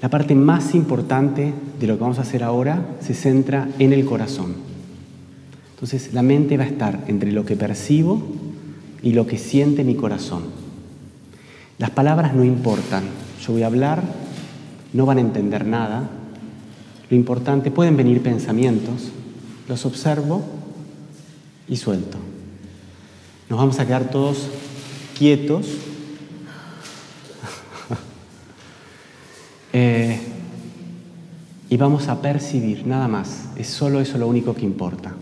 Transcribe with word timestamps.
La 0.00 0.08
parte 0.08 0.34
más 0.34 0.74
importante 0.74 1.52
de 1.80 1.86
lo 1.86 1.96
que 1.96 2.02
vamos 2.02 2.18
a 2.18 2.22
hacer 2.22 2.44
ahora 2.44 2.96
se 3.00 3.14
centra 3.14 3.68
en 3.78 3.92
el 3.92 4.04
corazón. 4.04 4.54
Entonces 5.74 6.12
la 6.12 6.22
mente 6.22 6.56
va 6.56 6.64
a 6.64 6.68
estar 6.68 7.04
entre 7.08 7.32
lo 7.32 7.44
que 7.44 7.56
percibo 7.56 8.22
y 9.02 9.12
lo 9.12 9.26
que 9.26 9.38
siente 9.38 9.84
mi 9.84 9.94
corazón. 9.94 10.44
Las 11.78 11.90
palabras 11.90 12.34
no 12.34 12.44
importan. 12.44 13.04
Yo 13.44 13.52
voy 13.52 13.62
a 13.62 13.66
hablar, 13.66 14.02
no 14.92 15.06
van 15.06 15.18
a 15.18 15.22
entender 15.22 15.66
nada. 15.66 16.10
Lo 17.10 17.16
importante, 17.16 17.70
pueden 17.70 17.96
venir 17.96 18.22
pensamientos, 18.22 19.10
los 19.68 19.86
observo 19.86 20.42
y 21.68 21.76
suelto. 21.76 22.18
Nos 23.48 23.58
vamos 23.58 23.78
a 23.78 23.86
quedar 23.86 24.10
todos 24.10 24.48
quietos. 25.16 25.66
Eh, 29.80 30.18
y 31.70 31.76
vamos 31.76 32.08
a 32.08 32.20
percibir, 32.20 32.84
nada 32.84 33.06
más. 33.06 33.44
Es 33.54 33.68
solo 33.68 34.00
eso 34.00 34.18
lo 34.18 34.26
único 34.26 34.52
que 34.52 34.64
importa. 34.64 35.12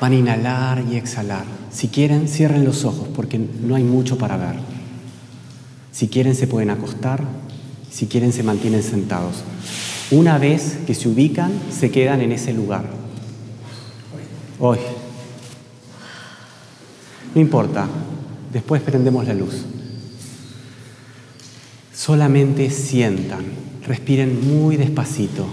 Van 0.00 0.12
a 0.12 0.14
inhalar 0.14 0.82
y 0.90 0.96
exhalar. 0.96 1.44
Si 1.70 1.88
quieren, 1.88 2.26
cierren 2.26 2.64
los 2.64 2.86
ojos 2.86 3.06
porque 3.14 3.38
no 3.38 3.74
hay 3.74 3.84
mucho 3.84 4.16
para 4.16 4.38
ver. 4.38 4.56
Si 5.92 6.08
quieren, 6.08 6.34
se 6.34 6.46
pueden 6.46 6.70
acostar. 6.70 7.22
Si 7.90 8.06
quieren, 8.06 8.32
se 8.32 8.44
mantienen 8.44 8.82
sentados. 8.82 9.44
Una 10.10 10.38
vez 10.38 10.78
que 10.86 10.94
se 10.94 11.10
ubican, 11.10 11.52
se 11.70 11.90
quedan 11.90 12.22
en 12.22 12.32
ese 12.32 12.54
lugar. 12.54 12.86
Hoy. 14.58 14.78
No 17.34 17.42
importa, 17.42 17.88
después 18.54 18.80
prendemos 18.80 19.26
la 19.26 19.34
luz. 19.34 19.54
Solamente 21.92 22.70
sientan, 22.70 23.44
respiren 23.86 24.48
muy 24.48 24.76
despacito. 24.76 25.46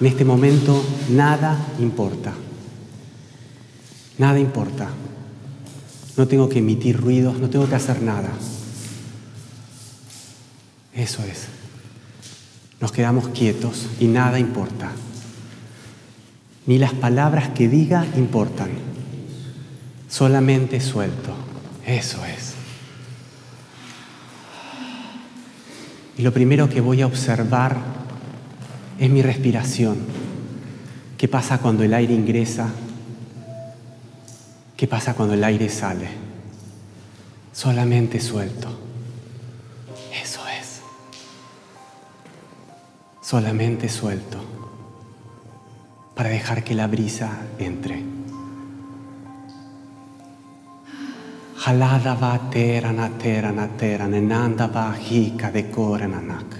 En 0.00 0.06
este 0.06 0.24
momento 0.24 0.84
nada 1.10 1.56
importa. 1.78 2.34
Nada 4.18 4.38
importa. 4.40 4.90
No 6.16 6.26
tengo 6.28 6.48
que 6.48 6.58
emitir 6.58 7.00
ruidos, 7.00 7.38
no 7.38 7.48
tengo 7.48 7.68
que 7.68 7.76
hacer 7.76 8.02
nada. 8.02 8.30
Eso 10.92 11.22
es. 11.22 11.46
Nos 12.80 12.90
quedamos 12.90 13.28
quietos 13.28 13.86
y 14.00 14.06
nada 14.06 14.38
importa. 14.38 14.90
Ni 16.66 16.78
las 16.78 16.92
palabras 16.92 17.50
que 17.50 17.68
diga 17.68 18.04
importan. 18.16 18.93
Solamente 20.14 20.80
suelto. 20.80 21.34
Eso 21.84 22.24
es. 22.24 22.54
Y 26.16 26.22
lo 26.22 26.32
primero 26.32 26.68
que 26.68 26.80
voy 26.80 27.02
a 27.02 27.08
observar 27.08 27.78
es 29.00 29.10
mi 29.10 29.22
respiración. 29.22 29.98
¿Qué 31.18 31.26
pasa 31.26 31.58
cuando 31.58 31.82
el 31.82 31.92
aire 31.92 32.14
ingresa? 32.14 32.68
¿Qué 34.76 34.86
pasa 34.86 35.14
cuando 35.14 35.34
el 35.34 35.42
aire 35.42 35.68
sale? 35.68 36.06
Solamente 37.52 38.20
suelto. 38.20 38.68
solamente 43.20 43.88
suelto 43.88 44.38
para 46.14 46.28
dejar 46.28 46.62
que 46.62 46.74
la 46.74 46.86
brisa 46.86 47.30
entre. 47.58 48.13
Halada 51.66 52.14
va 52.20 52.38
tera 52.50 52.92
na 52.92 53.08
tera 53.08 53.50
na 53.50 53.66
tera 53.68 54.06
nenanda 54.06 54.66
va 54.66 54.92
hika 54.92 55.50
de 55.50 55.62
kore 55.72 56.06
nanak. 56.06 56.50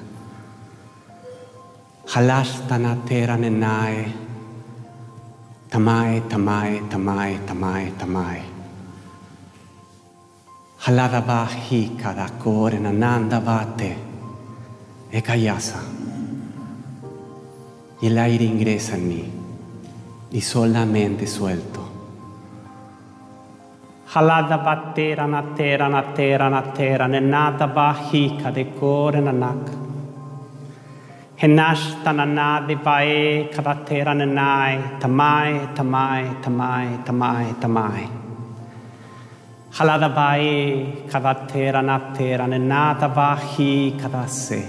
Halasta 2.12 2.78
na 2.78 2.94
tera 3.04 3.37
nenae 3.37 4.12
tamae 5.69 6.20
tamae 6.22 6.81
tamae 6.88 7.38
tamae 7.47 7.91
tamae. 7.98 8.43
Halada 10.87 11.20
va 11.20 11.41
hika 11.69 12.14
da 12.14 12.28
kore 12.43 12.78
nananda 12.81 13.41
va 13.44 13.60
te 13.76 13.93
e 15.12 15.20
kayasa 15.22 15.82
y 18.00 18.06
el 18.06 18.19
aire 18.19 18.44
ingresa 18.44 18.97
en 18.97 19.09
mí 19.09 19.25
y 20.32 20.41
solamente 20.41 21.26
suelto. 21.26 21.94
Halada 24.14 24.62
batera 24.62 25.26
na 25.28 25.42
tera 25.56 25.88
na 25.88 26.14
tera 26.14 26.48
na 26.48 26.60
tera 26.72 27.08
ne 27.08 27.19
nada 27.19 27.66
bahika 27.66 28.54
de 28.54 28.64
kore 28.78 29.20
na 29.20 29.32
nak. 29.32 29.64
Henashta 31.36 32.14
na 32.14 32.25
nade 32.25 32.76
bae 32.76 33.50
kadatera 33.52 34.14
ne 34.14 34.26
nai 34.26 34.76
tamai 35.00 35.75
tamai 35.75 36.41
tamai 36.41 37.04
tamai 37.04 37.54
tamai. 37.58 38.08
Halada 39.72 40.08
bae 40.14 41.08
kadatera 41.10 41.82
na 41.82 41.98
tera 42.14 42.46
ne 42.46 42.58
nada 42.58 43.08
bahi 43.08 43.98
kadase. 43.98 44.62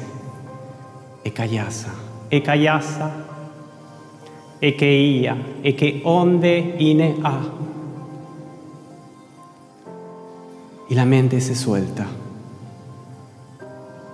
E 1.23 1.29
kayasa, 1.29 1.91
e 2.31 2.41
kayasa, 2.41 3.11
e 4.59 4.71
che 4.73 4.85
ia, 4.85 5.37
e 5.61 5.75
che 5.75 6.01
onde 6.03 6.55
ine 6.79 7.21
ha. 7.21 7.64
Y 10.87 10.95
la 10.95 11.05
mente 11.05 11.41
se 11.41 11.55
suelta, 11.55 12.05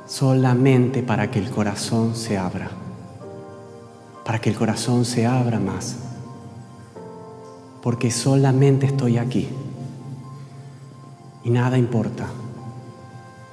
solamente 0.07 1.03
para 1.03 1.29
que 1.29 1.39
el 1.39 1.49
corazón 1.49 2.15
se 2.15 2.37
abra, 2.37 2.69
para 4.23 4.39
que 4.39 4.49
el 4.49 4.55
corazón 4.55 5.03
se 5.05 5.25
abra 5.25 5.59
más, 5.59 5.97
porque 7.81 8.11
solamente 8.11 8.85
estoy 8.85 9.17
aquí. 9.17 9.49
Y 11.43 11.49
nada 11.49 11.77
importa. 11.77 12.27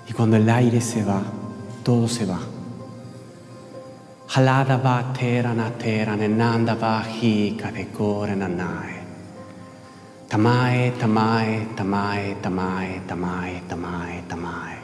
Y 0.08 0.12
cuando 0.12 0.36
el 0.36 0.48
aire 0.48 0.80
se 0.80 1.04
va, 1.04 1.22
todo 1.82 2.06
se 2.06 2.24
va. 2.26 2.38
Halada 4.34 4.76
va 4.76 5.12
tera 5.18 5.54
na 5.54 5.70
tera 5.70 6.14
ne 6.14 6.28
nanda 6.28 6.74
va 6.74 7.02
hi 7.02 7.56
ka 7.56 7.70
de 7.72 7.86
kore 7.86 8.36
na 10.30 10.36
nae. 10.36 10.92
Tamae, 10.92 10.92
tamae, 10.98 11.66
tamae, 11.76 12.36
tamae, 12.42 13.00
tamae, 13.06 13.62
tamae, 13.68 14.22
tamae. 14.28 14.78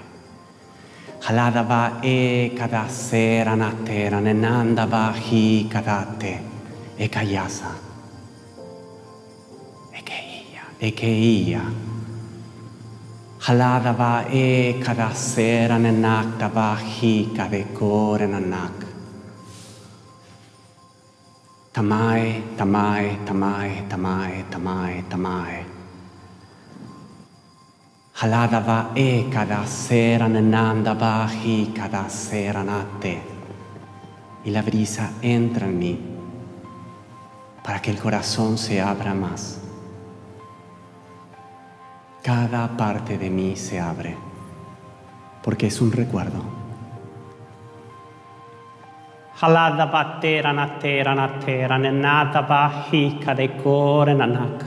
Halada 1.21 1.63
va 1.63 2.01
e 2.03 2.51
kada 2.57 2.89
sera 2.89 3.57
na 3.57 3.71
tera 3.85 4.21
ne 4.21 4.33
nanda 4.33 4.87
va 4.87 5.13
hi 5.13 5.69
kadate 5.71 6.41
e 6.99 7.09
kayasa. 7.09 7.73
E 9.93 10.03
che 10.03 10.15
ia, 10.53 10.63
e 10.79 10.93
che 10.93 11.07
ia. 11.07 11.63
Halada 13.39 13.93
va 13.93 14.27
e 14.27 14.79
kada 14.83 15.15
sera 15.15 15.79
ne 15.79 15.91
nakta 15.91 16.49
va 16.49 16.77
hi 16.77 17.31
ka 17.37 17.49
Tamae, 21.75 22.41
tamae, 22.57 23.19
tamae, 23.27 23.83
tamae, 23.89 24.45
tamae, 24.49 25.03
tamae. 25.11 25.67
Halada 28.21 28.61
va 28.61 28.93
e 28.95 29.27
cada 29.29 29.67
sera 29.67 30.29
nenanda 30.29 30.95
va 30.95 31.29
hi 31.29 31.73
cada 31.75 32.09
sera 32.09 32.63
nate. 32.63 33.21
Y 34.45 34.51
la 34.53 34.63
brisa 34.63 35.15
entra 35.21 35.67
en 35.67 35.79
mí 35.81 35.99
para 37.65 37.83
que 37.83 37.91
el 37.91 37.99
corazón 37.99 38.57
se 38.57 38.81
abra 38.81 39.13
más. 39.13 39.59
Cada 42.23 42.69
parte 42.77 43.19
de 43.19 43.31
mí 43.31 43.57
se 43.57 43.81
abre 43.81 44.17
porque 45.43 45.67
es 45.67 45.81
un 45.81 45.91
recuerdo. 45.91 46.64
Halada 49.45 49.93
batera 49.93 50.55
na 50.55 50.67
tera 50.81 51.15
na 51.15 51.27
tera 51.39 51.77
ne 51.77 51.91
nata 51.91 52.41
ba 52.49 52.63
hika 52.89 53.35
de 53.37 53.49
kore 53.63 54.15
na 54.15 54.25
nak. 54.25 54.59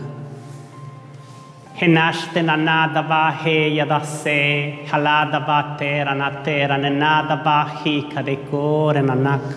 Henashte 1.80 2.46
na 2.46 2.56
nada 2.56 3.02
ba 3.02 3.22
he 3.42 3.70
yada 3.78 4.06
se 4.06 4.86
halada 4.90 5.40
batera 5.48 6.16
na 6.16 6.30
tera 6.44 6.78
ne 6.78 6.92
nada 6.92 7.38
ba 7.44 7.58
hika 7.80 8.24
de 8.24 8.36
kore 8.52 9.02
na 9.02 9.16
nak. 9.16 9.48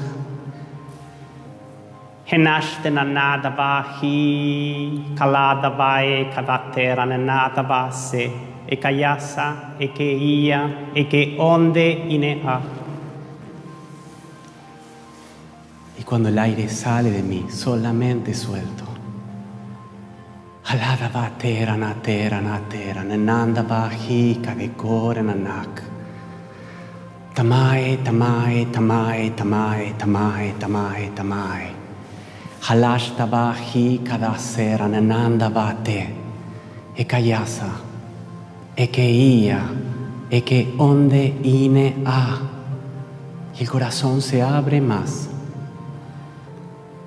Henashte 2.31 2.91
na 2.91 3.05
nada 3.05 3.51
ba 3.51 3.73
hi 4.01 5.15
kalada 5.19 5.77
ba 5.77 5.93
e 6.03 6.25
kadatera 6.35 7.05
ne 7.07 7.19
nada 7.19 7.63
ba 7.63 7.83
se 7.93 8.25
e 8.67 8.77
kayasa 8.77 9.77
e 9.79 9.89
ke 9.89 10.11
ia 10.35 10.61
e 10.95 11.05
ke 11.05 11.23
onde 11.39 11.89
ine 12.17 12.33
Y 16.01 16.03
cuando 16.03 16.31
el 16.31 16.39
aire 16.39 16.67
sale 16.71 17.11
de 17.11 17.23
mí, 17.23 17.45
solamente 17.51 18.33
suelto. 18.33 18.85
Halada 20.65 21.11
va 21.15 21.31
tera 21.37 21.77
na 21.77 21.95
tera 21.95 22.41
na 22.41 22.59
tera 22.71 23.05
nananda 23.05 23.63
va 23.63 23.91
hi 23.91 24.41
kadekore 24.43 25.23
nanak. 25.23 25.83
Tamae, 27.35 27.99
tamae, 27.99 28.67
tamae, 28.73 29.31
tamae, 29.37 29.95
tamae, 29.99 30.55
tamae, 30.59 31.11
tamae. 31.15 31.71
Halashta 32.63 33.27
va 33.27 33.55
hi 33.55 34.01
kadasera 34.03 34.89
nananda 34.89 35.51
va 35.51 35.75
te. 35.85 36.09
E 36.97 37.05
kayasa. 37.05 37.73
E 38.75 38.87
que 38.87 39.11
ia. 39.11 39.61
E 40.31 40.41
que 40.43 40.75
onde 40.79 41.35
ine 41.43 41.97
a. 42.07 42.39
Y 43.59 43.65
el 43.65 43.71
corazón 43.71 44.23
se 44.23 44.41
abre 44.41 44.81
más. 44.81 45.30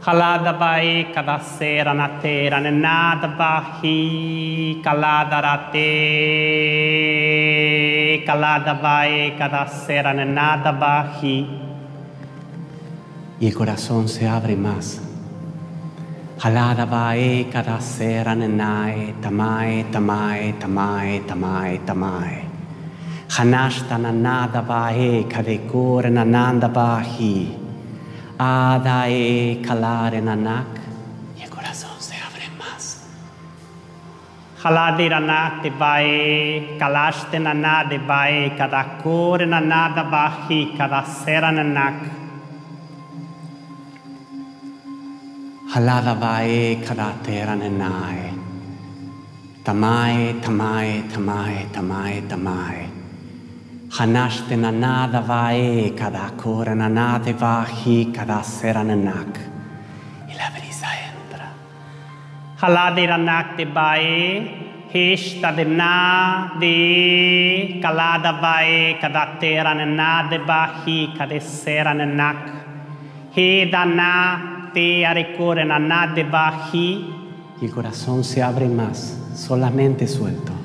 Halada 0.06 0.52
vai 0.52 1.08
kadasera 1.16 1.94
na 1.94 2.10
tera 2.20 2.60
nada 2.60 3.28
vai 3.38 4.82
kalada 4.84 5.40
rate 5.42 5.80
kalada 8.28 8.74
vai 8.74 9.34
kadasera 9.40 10.14
nada 10.26 10.74
vai 10.74 11.48
Y 13.40 13.48
el 13.48 13.54
corazón 13.54 14.10
se 14.10 14.28
abre 14.28 14.58
más. 14.58 15.02
Halada 16.42 16.86
vai 16.86 17.48
kadasera 17.50 18.36
nenae 18.36 19.14
tamae 19.22 19.86
tamae 19.90 20.54
tamae 20.60 21.22
tamae 21.22 21.80
tamae. 21.86 22.44
Hanashta 23.30 23.98
nanada 23.98 24.62
vai 24.62 25.26
kadekore 25.30 26.10
nananda 26.10 26.68
bahi. 26.68 27.63
Adae 28.44 29.62
kalare 29.66 30.22
nanak. 30.22 30.72
Y 31.38 31.44
el 31.44 31.50
corazón 31.50 31.98
se 32.00 32.16
abre 32.28 32.48
más. 32.60 32.84
Haladi 34.64 35.08
ranate 35.14 35.70
vai 35.82 36.78
kalaste 36.80 37.38
nanade 37.40 37.98
vai 38.10 38.52
kadakore 38.58 39.46
nanada 39.46 40.04
vai 40.14 40.60
kadasera 40.78 41.52
nanak 41.58 42.00
Halada 45.74 46.14
vai 46.14 46.78
kadatera 46.86 47.56
nenae. 47.58 48.30
Tamae, 49.64 50.40
tamae, 50.40 51.02
tamae, 51.12 51.66
tamae, 51.74 52.22
tamae. 52.30 52.93
Hanashte 53.94 54.56
nanada 54.58 55.22
vae 55.22 55.92
kadakore 55.96 56.74
nanade 56.74 57.34
vahi 57.38 58.12
kadasera 58.12 58.82
nanak. 58.84 59.38
Y 60.28 60.34
la 60.34 60.50
brisa 60.50 60.90
entra. 61.10 61.48
Haladi 62.58 63.06
ranate 63.06 63.72
vai 63.72 64.90
hishta 64.92 65.56
de 65.56 65.66
na 65.66 66.58
de 66.60 67.80
kalada 67.84 68.42
vai 68.42 68.98
kadatera 69.00 69.76
nanade 69.76 70.44
vai 70.44 71.14
kadesera 71.16 71.94
nanak 71.94 72.50
he 73.36 73.70
dana 73.70 74.72
te 74.74 75.04
arekore 75.06 75.66
nanade 75.68 76.24
vai 76.32 76.74
Y 77.62 77.66
el 77.66 77.72
corazón 77.72 78.24
se 78.24 78.42
abre 78.42 78.68
más, 78.68 79.20
solamente 79.36 80.08
suelto. 80.08 80.63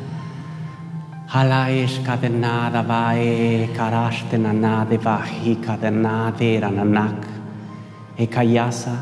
Halaish 1.29 1.99
kadenada 2.07 2.83
vae 2.91 3.69
karashte 3.77 4.37
nanade 4.45 4.97
vahi 4.97 5.57
kadenade 5.57 6.59
rananak. 6.63 7.21
E 8.17 8.27
kayasa. 8.27 8.97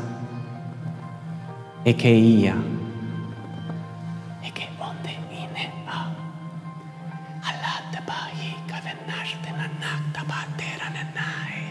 E 1.85 1.93
que 1.93 2.11
ia. 2.11 2.55
E 4.43 4.51
que 4.51 4.67
onde 4.87 5.13
ine 5.31 5.71
a. 5.87 6.01
Halate 7.47 7.99
vahi 8.09 8.51
kadenashte 8.69 9.49
nanak 9.59 10.03
tabatera 10.11 10.89
nanae. 10.95 11.63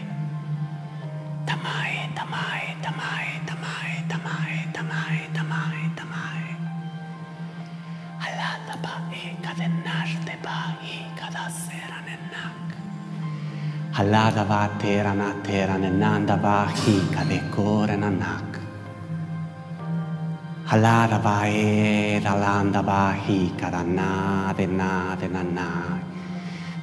Tamae, 1.45 2.01
tamae, 2.17 2.67
tamae, 2.81 3.31
tamae, 3.45 3.95
tamae, 4.09 4.57
tamae, 4.73 5.21
tamae, 5.35 5.83
tamae. 5.95 5.97
Halata 5.97 6.46
ba 8.83 8.93
e 9.11 9.35
kadenashte 9.43 10.35
ba 10.45 10.57
i 10.83 10.97
kadasera 11.19 11.99
nenak. 12.07 12.67
Halada 13.97 14.43
va 14.51 14.61
tera 14.81 15.13
na 15.13 15.29
tera 15.45 15.77
nenanda 15.77 16.35
va 16.45 16.57
hi 16.79 16.95
kadekore 17.15 17.95
nanak. 18.03 18.51
Halada 20.69 21.17
va 21.25 21.37
e 21.47 22.19
dalanda 22.25 22.81
va 22.89 23.03
hi 23.23 23.39
kadana 23.61 24.53
de 24.57 24.67
na 24.67 25.15
de 25.15 25.27
nanai. 25.35 26.01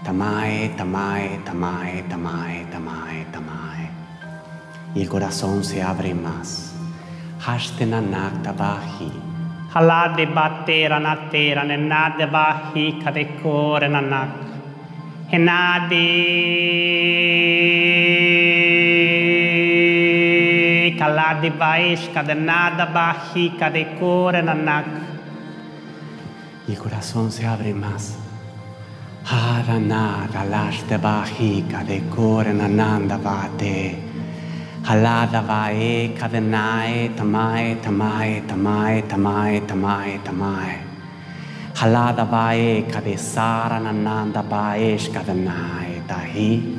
Tamae, 0.04 0.76
tamae, 0.76 1.28
tamae, 1.46 2.02
tamae, 2.10 2.66
tamae, 2.72 3.26
tamae. 3.32 3.90
Y 4.94 5.00
el 5.02 5.08
corazón 5.08 5.64
se 5.64 5.82
abre 5.82 6.12
más. 6.14 6.74
Hashte 7.40 7.86
nanak 7.86 8.42
tabahi. 8.42 9.33
Halade 9.74 10.26
batera 10.32 10.98
natera 11.00 11.64
nenade 11.64 12.26
vai 12.30 12.92
kadekore 13.02 13.88
nanak 13.88 14.30
Henade 15.30 16.06
kalade 20.98 21.50
vais 21.58 22.08
kadenada 22.14 22.86
vai 22.92 23.50
kadekore 23.58 24.42
nanak 24.42 24.86
Y 26.66 26.72
el 26.72 26.78
corazón 26.78 27.30
se 27.30 27.46
abre 27.46 27.74
más. 27.74 28.16
Harana 29.26 30.28
dalashte 30.32 30.98
bahika 30.98 31.84
de 31.84 32.00
kore 32.08 32.54
nananda 32.54 33.18
vate. 33.18 33.96
Halada 33.98 34.03
vae 34.86 36.14
kadenae 36.18 37.08
tamae 37.16 37.76
tamae 37.82 38.42
tamae 38.46 39.02
tamae 39.02 39.60
tamae 39.60 40.18
tamae. 40.24 40.78
Halada 41.74 42.24
vae 42.24 42.84
kadesara 42.92 43.80
nananda 43.80 44.42
vaesh 44.42 45.10
kadenae 45.10 46.02
tahi. 46.06 46.76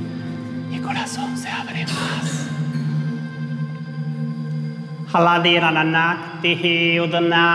Y 0.71 0.75
el 0.75 0.81
corazón 0.81 1.35
se 1.37 1.49
abre 1.49 1.85
más. 1.85 2.49
Haladera 5.11 5.71
nanak 5.71 6.41
tehe 6.41 6.99
udana 7.01 7.45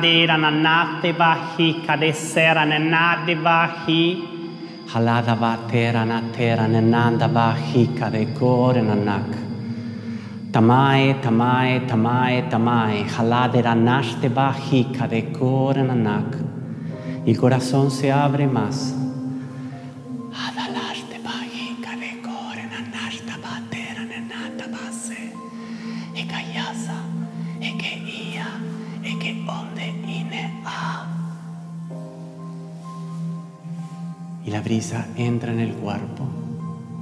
dera 0.00 0.36
nanak 0.36 1.02
te 1.02 1.12
bahi 1.12 1.84
kadesera 1.86 2.64
nenade 2.64 3.34
bahi 3.36 4.33
Halada 4.92 5.34
va 5.34 5.58
tera 5.70 6.04
na 6.04 6.20
tera 6.32 6.68
nenanda 6.68 7.26
va 7.26 7.54
hika 7.54 8.10
de 8.10 8.26
kore 8.38 8.82
nanak. 8.82 9.30
Tamae, 10.52 11.20
tamae, 11.22 11.80
tamae, 11.88 12.48
tamae. 12.50 13.04
Haladera 13.08 13.74
nashte 13.74 14.28
va 14.28 14.52
hika 14.52 15.08
de 15.08 15.32
kore 15.32 15.82
nanak. 15.82 16.36
Y 17.26 17.30
el 17.30 17.38
corazón 17.38 17.90
se 17.90 18.12
abre 18.12 18.46
más. 18.46 18.93
La 34.54 34.60
brisa 34.60 35.06
entra 35.16 35.52
en 35.52 35.58
el 35.58 35.72
cuerpo. 35.72 36.28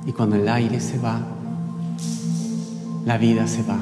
Y 0.07 0.13
cuando 0.13 0.37
el 0.37 0.49
aire 0.49 0.81
se 0.81 0.99
va, 0.99 1.21
la 3.05 3.19
vida 3.19 3.47
se 3.47 3.63
va. 3.63 3.77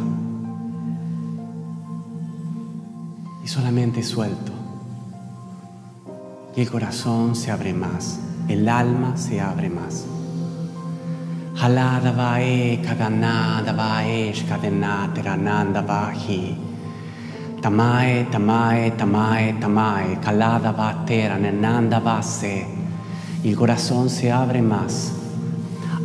Y 3.45 3.47
solamente 3.47 4.03
suelto. 4.03 4.51
Y 6.57 6.63
el 6.63 6.69
corazón 6.69 7.37
se 7.37 7.53
abre 7.53 7.73
más, 7.73 8.19
el 8.49 8.69
alma 8.69 9.17
se 9.17 9.41
abre 9.41 9.71
más. 9.71 10.05
Halada 11.61 12.11
vae 12.11 12.83
kadanada 12.85 13.73
vae 13.73 14.33
shkadenate 14.33 15.23
rananda 15.23 15.81
vahi. 15.81 16.59
Tamae, 17.63 18.25
tamae, 18.33 18.91
tamae, 18.91 19.53
tamae, 19.61 20.19
kalada 20.19 20.73
vatera 20.73 21.39
nenanda 21.39 22.01
vase. 22.01 22.80
El 23.43 23.57
corazón 23.57 24.11
se 24.11 24.31
abre 24.31 24.61
más. 24.61 25.17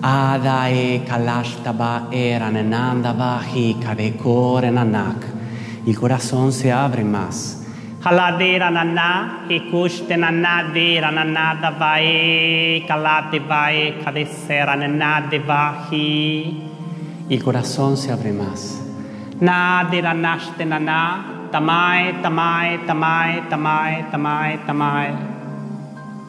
Adae 0.02 1.04
kalashtaba 1.06 2.08
era 2.10 2.50
nenanda 2.50 3.12
vahi 3.12 3.74
kadekore 3.74 4.72
nanak. 4.72 5.26
Y 5.86 5.90
el 5.90 6.00
corazón 6.00 6.54
se 6.54 6.72
abre 6.72 7.04
más. 7.04 7.62
Haladera 8.06 8.72
nana 8.72 9.46
hikushte 9.50 10.16
nanadera 10.16 11.12
nanada 11.12 11.72
vai 11.72 12.86
kalate 12.88 13.40
vai 13.40 14.00
kadesera 14.02 14.78
nenade 14.78 15.40
vahi 15.40 16.64
Y 17.28 17.36
el 17.36 17.44
corazón 17.44 17.98
se 17.98 18.14
abre 18.14 18.32
más. 18.32 18.82
Nadera 19.42 20.14
nashte 20.14 20.66
nana 20.66 21.50
tamai, 21.52 22.22
tamai, 22.22 22.80
tamai, 22.88 23.50
tamai, 23.50 24.10
tamai, 24.10 24.66
tamai. 24.66 25.35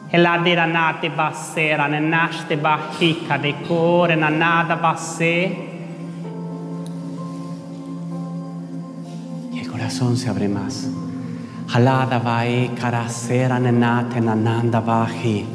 Heladira 0.09 0.65
nati 0.65 1.09
basera, 1.09 1.89
ne 1.89 1.99
nashte 1.99 2.55
bahika 2.55 3.37
de 3.41 3.53
core, 3.67 4.15
na 4.15 4.29
nada 4.29 4.75
basse. 4.75 5.67
Y 9.51 9.59
el 9.59 9.67
corazón 9.69 10.15
se 10.15 10.29
abre 10.29 10.47
más. 10.47 10.87
Halada 11.73 12.19
vae 12.19 12.69
karasera 12.79 13.59
nenate 13.59 14.21
nananda 14.21 14.79
vahi. 14.79 15.45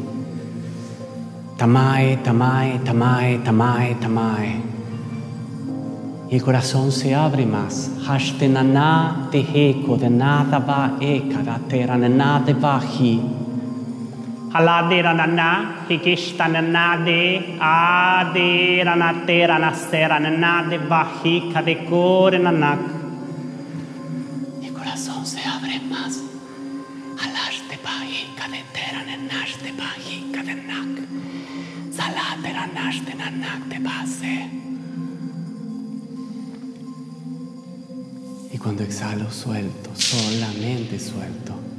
Tamae, 1.56 2.18
tamae, 2.18 2.78
tamae, 2.84 3.38
tamae, 3.38 3.94
tamae. 3.94 4.60
Y 6.28 6.34
el 6.34 6.42
corazón 6.42 6.92
se 6.92 7.14
abre 7.14 7.46
más. 7.46 7.90
Hashte 8.06 8.48
nana 8.48 9.28
te 9.30 9.40
heko 9.40 9.96
de 9.96 10.10
nada 10.10 10.58
va 10.58 10.98
e 11.00 11.22
karatera 11.30 11.96
nenade 11.96 12.52
vahi. 12.52 13.41
Haladira 14.52 15.14
nana, 15.16 15.86
hikishta 15.88 16.46
nanade, 16.46 17.56
adira 17.58 18.94
natera 19.02 19.58
nasera, 19.58 20.20
nanade 20.20 20.76
bahika 20.90 21.62
de 21.64 21.86
core, 21.88 22.38
nanak. 22.38 22.80
Y 24.60 24.66
el 24.66 24.74
corazón 24.74 25.24
se 25.24 25.40
abre 25.40 25.80
más. 25.80 26.20
Halashte 27.16 27.78
vahi 27.82 28.28
kadetera 28.36 29.00
nenaste 29.08 29.72
vahi 29.80 30.30
kadenak. 30.34 31.00
Salatera 31.96 32.66
nashte 32.76 33.14
nanak 33.14 33.70
te 33.70 33.78
base. 33.78 34.50
Y 38.52 38.58
cuando 38.58 38.82
exhalo, 38.82 39.30
suelto, 39.30 39.90
solamente 39.94 40.98
suelto. 40.98 41.71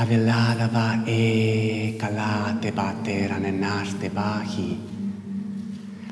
Avelada 0.00 0.68
va 0.68 1.02
e 1.04 1.96
calate 1.98 2.70
batera 2.70 3.36
nenaste 3.36 4.08
vahi. 4.08 4.78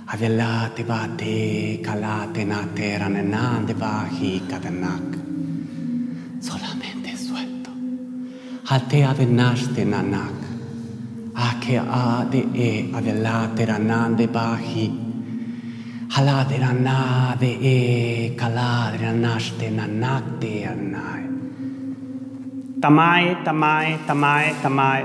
Avelate 0.07 0.83
bate 0.85 1.78
calate 1.81 2.45
natera 2.45 3.07
nenande 3.07 3.75
vahi 3.75 4.43
kadenak. 4.49 5.16
Solamente 6.40 7.16
suelto. 7.16 7.71
Hate 8.64 9.05
avenaste 9.05 9.85
nanak. 9.85 10.38
Ake 11.35 11.78
a 11.78 12.26
de 12.28 12.43
e 12.55 12.90
avelate 12.93 13.64
ranande 13.66 14.26
bahi. 14.26 14.87
Halade 16.09 16.59
ranade 16.59 17.50
e 17.61 18.35
kalade 18.35 18.99
ranaste 18.99 19.71
nanak 19.71 20.40
de 20.40 20.64
anai. 20.73 21.25
Tamai, 22.80 23.42
tamai, 23.42 23.99
tamai, 24.06 24.52
tamai. 24.62 25.02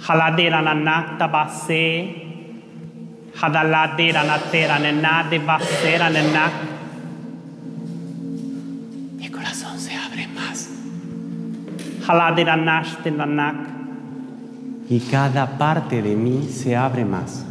Haladira 0.00 0.62
nanak 0.64 1.18
tabasse. 1.18 2.24
Hadaladira 3.36 4.24
natera 4.24 4.78
nenade 4.80 5.38
basera 5.44 6.08
nenak. 6.08 6.52
Mi 9.18 9.28
corazón 9.28 9.78
se 9.78 9.94
abre 9.94 10.26
más. 10.28 10.70
Haladira 12.06 12.56
nashte 12.56 13.10
nanak. 13.10 13.56
Y 14.88 15.00
cada 15.00 15.58
parte 15.58 16.00
de 16.00 16.16
mí 16.16 16.48
se 16.48 16.74
abre 16.74 17.04
más. 17.04 17.44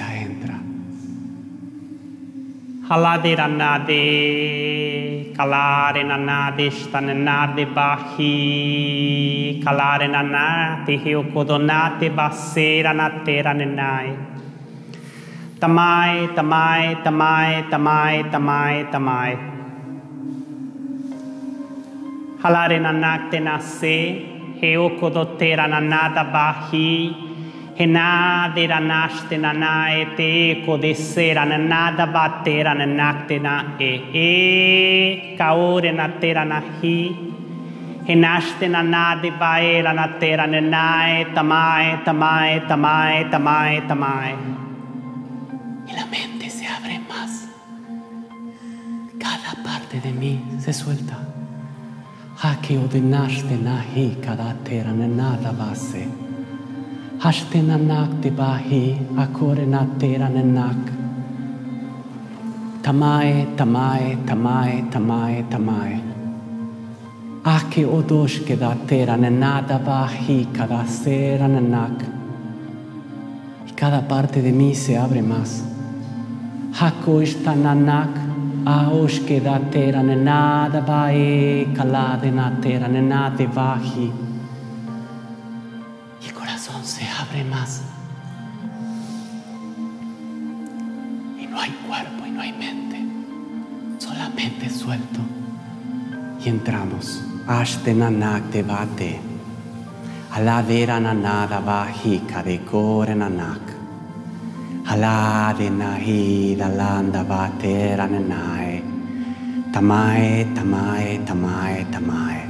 Y 0.00 0.02
la 0.02 0.08
brisa 0.08 0.16
entra. 0.16 0.56
Haladira 2.88 3.48
nade. 3.48 5.32
Kalare 5.36 6.04
nanade 6.04 6.70
stanenade 6.70 7.66
bahi. 7.74 9.62
Kalare 9.62 10.08
nanate 10.08 10.98
heokodonate 10.98 12.10
basera 12.14 12.92
natera 12.94 13.54
nenai. 13.54 14.16
Tamai, 15.60 16.28
tamai, 16.34 17.02
tamai, 17.04 17.68
tamai, 17.70 18.30
tamai, 18.30 18.90
tamai. 18.90 19.36
Halare 22.42 22.78
nanak 22.80 23.30
te 23.30 23.38
nase, 23.40 23.98
heoko 24.62 25.10
dotera 25.12 25.66
nanada 25.68 26.24
bahi, 26.32 27.14
henade 27.80 28.62
ranashte 28.72 29.36
nanae 29.44 30.02
te 30.16 30.28
eko 30.52 30.76
de 30.82 30.92
sera 30.94 31.44
nanada 31.50 32.06
batera 32.16 32.72
nanakte 32.80 33.36
na 33.46 33.54
e 33.78 33.92
y 45.86 45.92
la 45.92 46.06
mente 46.06 46.50
se 46.50 46.66
abre 46.66 46.98
más. 47.08 47.48
Cada 49.18 49.52
parte 49.64 50.00
de 50.00 50.12
mí 50.12 50.40
se 50.58 50.72
suelta. 50.72 51.18
Hake 52.42 52.78
ordenaste 52.78 53.56
nahi 53.56 54.18
cada 54.24 54.54
tera 54.64 54.92
nada 54.92 55.52
base. 55.52 56.29
Hashte 57.22 57.60
nanak 57.60 58.22
te 58.22 58.30
bahi 58.30 58.96
akore 59.22 59.66
na 59.68 59.84
tera 59.98 60.28
nanak. 60.34 60.86
Tamae, 62.80 63.56
tamae, 63.58 64.16
tamae, 64.28 64.90
tamae, 64.90 65.42
tamae. 65.50 66.00
Ake 67.44 67.84
odosh 67.84 68.46
que 68.46 68.56
da 68.56 68.74
tera 68.86 69.18
nada 69.18 69.78
bahi 69.78 70.46
cada 70.54 70.86
sera 70.86 71.46
nanak. 71.46 71.98
Y 73.68 73.72
cada 73.72 74.00
parte 74.08 74.40
de 74.40 74.52
mí 74.52 74.74
se 74.74 74.96
abre 74.96 75.20
más. 75.20 75.62
Hakosh 76.72 77.34
tananak, 77.44 78.16
aosh 78.64 79.26
que 79.26 79.40
da 79.40 79.58
tera 79.70 80.02
nada 80.02 80.80
bae 80.80 81.66
kalade 81.76 82.30
na 82.30 82.50
Y 96.42 96.48
entramos. 96.48 97.22
Ashte 97.46 97.92
nanak 97.92 98.50
te 98.50 98.62
bate. 98.62 99.20
Aladera 100.32 100.98
nanada 100.98 101.60
vahika 101.60 102.42
de 102.42 102.64
core 102.64 103.14
nanak. 103.14 103.60
Alade 104.86 105.68
nahi 105.68 106.56
dalanda 106.56 107.24
batera 107.26 108.08
nanai. 108.08 108.82
Tamae, 109.70 110.54
tamae, 110.54 111.18
tamae, 111.26 111.84
tamae. 111.92 112.42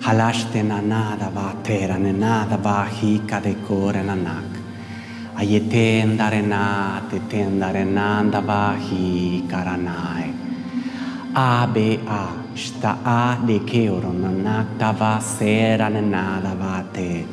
Halashte 0.00 0.62
nanada 0.64 1.30
batera 1.30 1.98
nanada 1.98 2.56
vahika 2.56 3.42
de 3.42 3.54
core 3.66 4.02
nanak. 4.02 4.50
Ayetendare 5.36 6.42
nate 6.42 7.18
tendare 7.28 7.84
nanda 7.84 8.40
vahi 8.40 9.46
karanai. 9.46 10.32
Abe 11.34 12.00
a 12.08 12.43
shta 12.54 12.92
a 13.04 13.36
de 13.46 13.58
keoro 13.60 14.12
nanak 14.12 14.78
tava 14.78 15.20
sera 15.20 15.88
nanada 15.88 16.54
vate. 16.56 17.26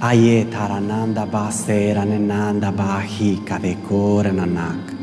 Aye 0.00 0.44
tarananda 0.52 1.24
basera 1.26 2.04
nenanda 2.04 2.70
bahi 2.70 3.30
kadekore 3.48 4.32
nanak. 4.38 4.94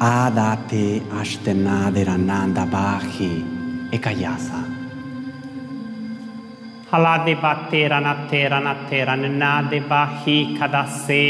Adate 0.00 1.00
ashtenade 1.20 2.02
rananda 2.04 2.66
bahi 2.74 3.32
ekayasa. 3.92 4.60
Halade 6.90 7.34
batera 7.40 8.00
natera 8.02 8.58
natera 8.66 9.14
nenade 9.22 9.80
bahi 9.88 10.38
kadase. 10.58 11.26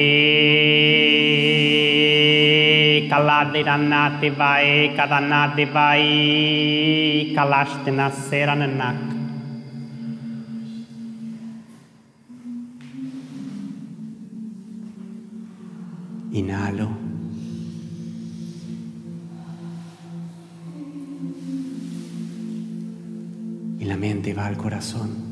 Kaladhiranativae 3.08 4.94
Kadanativae 4.96 6.04
Kalashtinaseranak. 7.34 8.96
Inhalo. 16.32 16.88
Y 23.78 23.84
la 23.84 23.96
mente 23.96 24.34
va 24.34 24.46
al 24.46 24.56
corazón. 24.56 25.30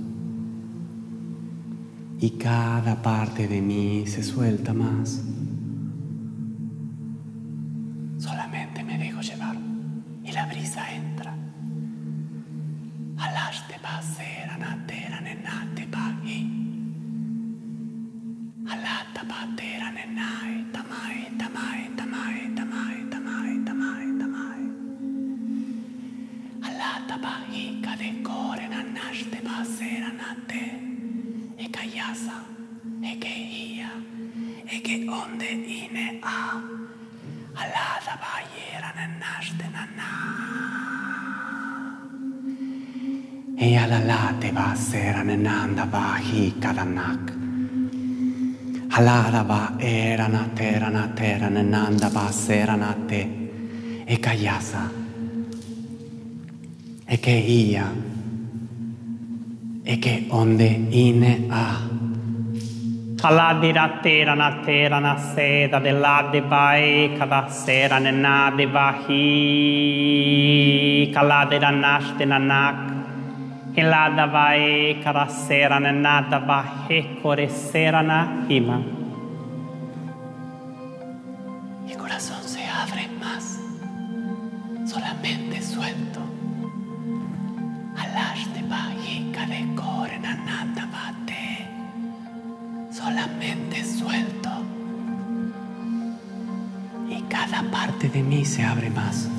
Y 2.21 2.31
cada 2.31 3.01
parte 3.01 3.47
de 3.47 3.61
mí 3.63 4.05
se 4.07 4.25
suelta 4.25 4.75
más. 4.75 5.23
Nanaste 38.99 39.67
nana. 39.75 40.11
E 43.57 43.77
alalate 43.85 44.51
va 44.59 44.69
sera 44.75 45.23
nenanda 45.23 45.85
va 45.95 46.07
hi 46.29 46.43
kadanak. 46.63 47.38
Alada 48.99 49.43
va 49.45 49.75
era 49.79 50.27
na 50.27 50.49
tera 50.57 50.89
na 50.91 51.07
tera 51.15 51.49
nenanda 51.49 52.09
va 52.11 52.33
sera 52.33 52.75
na 52.75 52.95
te. 53.07 53.29
E 54.05 54.19
kayasa. 54.19 54.91
E 57.07 57.21
che 57.21 57.31
ia. 57.31 57.93
E 59.85 59.99
che 60.01 60.27
onde 60.31 60.87
ine 60.91 61.47
a. 61.49 61.79
Kaladi 63.15 63.73
ratera 63.73 64.35
na 64.35 64.63
tera 64.65 64.99
na 64.99 65.17
seda 65.17 65.79
de 65.79 65.93
lade 65.93 66.43
bae 66.43 67.17
kada 67.17 67.49
sera 67.51 67.99
ne 68.01 68.11
na 68.11 68.51
de 68.51 68.67
bahi 68.67 69.23
kalade 71.15 71.59
da 71.61 71.71
nashte 71.71 72.25
na 72.27 72.39
nak 72.39 72.98
Hilada 73.79 74.27
bae 74.27 74.99
kada 75.05 75.25
sera 75.31 75.77
ne 75.79 75.93
nada 76.05 76.39
bahe 76.49 76.99
kore 77.23 77.47
sera 77.49 78.01
na 78.03 78.17
hima 78.49 78.79
El 81.89 81.97
corazón 81.97 82.43
se 82.55 82.65
abre 82.83 83.05
más. 83.23 83.45
Solamente 84.93 85.63
suelto. 85.63 86.21
Alaste 88.03 88.61
bajica 88.75 89.47
de 89.53 89.61
core 89.81 90.19
nananda 90.27 90.85
bate. 90.97 91.47
Solamente 92.91 93.85
suelto. 93.85 94.53
Y 97.09 97.23
cada 97.35 97.63
parte 97.71 98.09
de 98.09 98.23
mí 98.25 98.45
se 98.45 98.65
abre 98.65 98.91
más. 98.91 99.38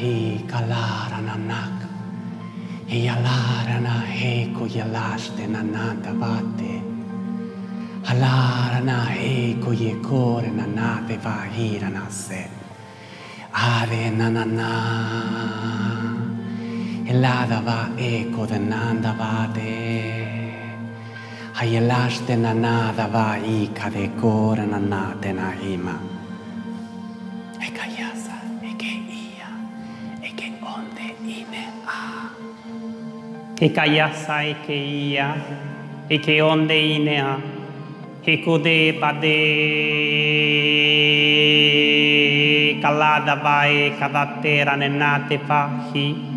Hada 0.00 0.08
hi 0.08 0.46
kalara 0.48 1.20
nanak. 1.20 1.78
Y 2.88 3.06
alara 3.08 3.80
na 3.80 4.00
heko 4.00 4.66
yalaste 4.66 5.46
nananda 5.46 6.12
bate. 6.18 6.82
Alara 8.04 8.82
na 8.82 9.04
heko 9.04 9.72
ye 9.78 9.94
kore 10.02 10.50
na 10.50 10.66
nate 10.66 11.18
va 11.18 11.44
hira 11.52 11.90
na 11.90 12.08
se. 12.08 12.48
Ave 13.52 14.10
na 14.16 14.30
na 14.30 14.44
na. 14.44 14.70
Elada 17.06 17.60
va 17.62 17.90
eko 17.98 18.46
de 18.46 18.58
nanda 18.58 19.12
va 19.18 19.52
de. 19.52 19.76
Hayelaste 21.54 22.38
na 22.38 22.54
nada 22.54 23.06
va 23.06 23.36
ika 23.36 23.90
de 23.90 24.08
kore 24.20 24.66
na 24.66 24.78
eke 30.40 30.56
onde 30.64 31.06
ine 31.20 31.64
a. 31.86 32.00
E 33.60 33.68
kayasa 33.68 34.36
e 34.48 34.54
ke 34.64 34.72
ia 34.72 35.28
e 36.08 36.16
ke 36.18 36.40
onde 36.42 36.76
inea 36.96 37.36
he 38.24 38.36
kude 38.44 38.78
bade. 39.00 39.40
Kalada 42.82 43.36
bae 43.44 43.92
kada 44.00 44.40
tera 44.42 44.76
ne 44.76 44.88
na 44.88 45.28
te 45.28 45.36
pahi 45.36 46.29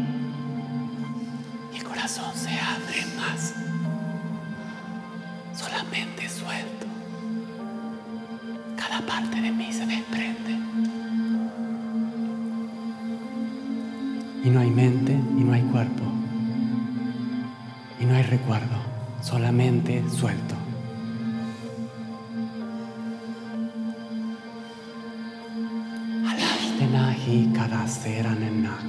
nahi 26.91 27.47
kadasera 27.53 28.33
nenak. 28.35 28.85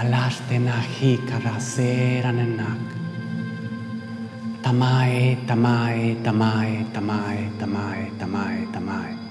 Alaste 0.00 0.58
nahi 0.58 1.18
kadasera 1.28 2.32
nenak. 2.32 2.82
Tamae, 4.62 5.36
tamae, 5.46 6.16
tamae, 6.22 6.84
tamae, 6.92 7.50
tamae, 7.58 8.10
tamae, 8.18 8.66
tamae. 8.72 9.23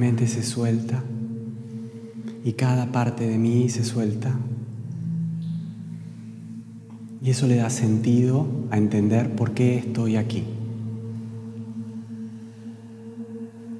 Mente 0.00 0.26
se 0.26 0.42
suelta 0.42 1.02
y 2.42 2.54
cada 2.54 2.90
parte 2.90 3.28
de 3.28 3.36
mí 3.36 3.68
se 3.68 3.84
suelta. 3.84 4.32
Y 7.22 7.28
eso 7.28 7.46
le 7.46 7.56
da 7.56 7.68
sentido 7.68 8.46
a 8.70 8.78
entender 8.78 9.36
por 9.36 9.52
qué 9.52 9.76
estoy 9.76 10.16
aquí. 10.16 10.44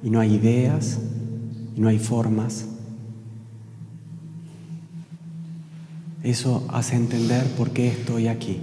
Y 0.03 0.11
no 0.11 0.19
hay 0.19 0.35
ideas, 0.35 0.99
y 1.75 1.81
no 1.81 1.87
hay 1.87 1.97
formas. 1.97 2.67
Eso 6.21 6.67
hace 6.69 6.97
entender 6.97 7.43
por 7.57 7.71
qué 7.71 7.87
estoy 7.87 8.27
aquí. 8.27 8.59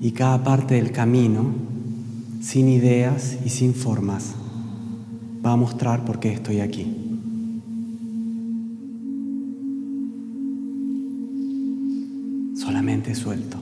Y 0.00 0.12
cada 0.12 0.42
parte 0.42 0.76
del 0.76 0.90
camino, 0.90 1.52
sin 2.40 2.70
ideas 2.70 3.36
y 3.44 3.50
sin 3.50 3.74
formas, 3.74 4.34
va 5.48 5.54
a 5.54 5.56
mostrar 5.56 6.04
por 6.04 6.20
qué 6.20 6.32
estoy 6.32 6.60
aquí. 6.60 6.84
Solamente 12.54 13.14
suelto. 13.14 13.57